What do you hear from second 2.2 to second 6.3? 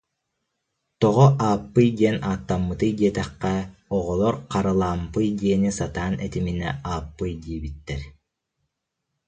ааттаммытый диэтэххэ, оҕолор Харалаампый диэни сатаан